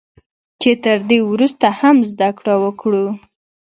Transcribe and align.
چې 0.61 0.71
تر 0.83 0.97
دې 1.09 1.19
ورسته 1.31 1.67
هم 1.79 1.97
زده 2.11 2.29
کړه 2.37 2.55
وکړو 2.63 3.05